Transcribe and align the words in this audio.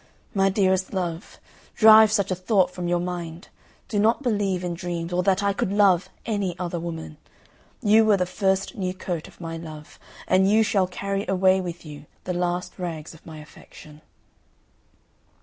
My 0.33 0.49
dearest 0.49 0.93
love, 0.93 1.39
drive 1.75 2.11
such 2.11 2.31
a 2.31 2.35
thought 2.35 2.71
from 2.71 2.87
your 2.87 2.99
mind; 2.99 3.49
do 3.87 3.99
not 3.99 4.23
believe 4.23 4.63
in 4.63 4.73
dreams, 4.73 5.13
or 5.13 5.21
that 5.21 5.43
I 5.43 5.53
could 5.53 5.71
love 5.71 6.09
any 6.25 6.57
other 6.57 6.79
woman; 6.79 7.17
you 7.83 8.03
were 8.03 8.17
the 8.17 8.25
first 8.25 8.73
new 8.75 8.95
coat 8.95 9.27
of 9.27 9.39
my 9.39 9.57
love, 9.57 9.99
and 10.27 10.49
you 10.49 10.63
shall 10.63 10.87
carry 10.87 11.27
away 11.27 11.61
with 11.61 11.85
you 11.85 12.07
the 12.23 12.33
last 12.33 12.79
rags 12.79 13.13
of 13.13 13.27
my 13.27 13.37
affection." 13.37 14.01